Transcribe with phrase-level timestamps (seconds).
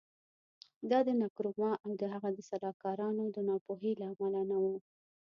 [0.89, 4.65] دا د نکرومه او د هغه د سلاکارانو د ناپوهۍ له امله نه و.